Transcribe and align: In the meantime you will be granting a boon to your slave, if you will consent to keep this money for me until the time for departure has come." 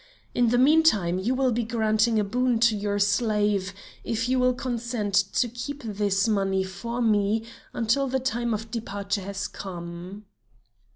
In 0.33 0.49
the 0.49 0.57
meantime 0.57 1.19
you 1.19 1.35
will 1.35 1.51
be 1.51 1.61
granting 1.63 2.19
a 2.19 2.23
boon 2.23 2.57
to 2.61 2.75
your 2.75 2.97
slave, 2.97 3.71
if 4.03 4.27
you 4.27 4.39
will 4.39 4.55
consent 4.55 5.13
to 5.13 5.47
keep 5.47 5.83
this 5.83 6.27
money 6.27 6.63
for 6.63 7.03
me 7.03 7.43
until 7.71 8.07
the 8.07 8.19
time 8.19 8.57
for 8.57 8.65
departure 8.65 9.21
has 9.21 9.47
come." 9.47 10.25